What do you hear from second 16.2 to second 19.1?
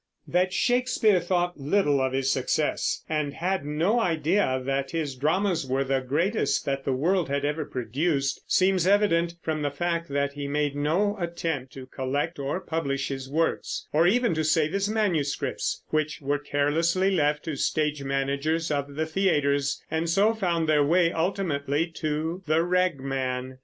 carelessly left to stage managers of the